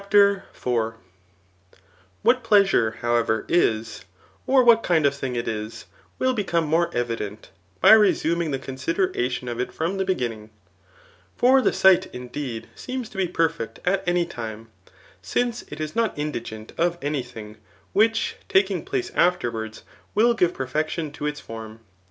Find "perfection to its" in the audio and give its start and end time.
20.55-21.39